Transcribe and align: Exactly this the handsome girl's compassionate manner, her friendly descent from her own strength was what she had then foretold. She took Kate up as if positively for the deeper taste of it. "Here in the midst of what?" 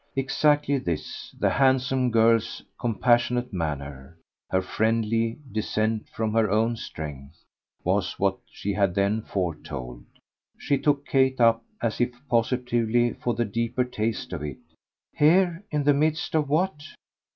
Exactly 0.15 0.79
this 0.79 1.29
the 1.39 1.51
handsome 1.51 2.09
girl's 2.09 2.63
compassionate 2.79 3.53
manner, 3.53 4.17
her 4.49 4.63
friendly 4.63 5.37
descent 5.51 6.09
from 6.09 6.33
her 6.33 6.49
own 6.49 6.75
strength 6.75 7.43
was 7.83 8.17
what 8.17 8.39
she 8.51 8.73
had 8.73 8.95
then 8.95 9.21
foretold. 9.21 10.03
She 10.57 10.79
took 10.79 11.05
Kate 11.05 11.39
up 11.39 11.63
as 11.83 12.01
if 12.01 12.09
positively 12.27 13.13
for 13.13 13.35
the 13.35 13.45
deeper 13.45 13.83
taste 13.83 14.33
of 14.33 14.41
it. 14.41 14.57
"Here 15.13 15.63
in 15.69 15.83
the 15.83 15.93
midst 15.93 16.33
of 16.33 16.49
what?" 16.49 16.81